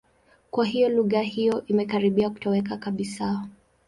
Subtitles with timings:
[0.51, 3.43] Kwa hiyo, lugha hiyo imekaribia kutoweka kabisa.